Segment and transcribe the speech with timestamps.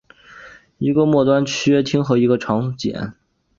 [0.79, 3.13] 一个末端炔烃和一个强碱。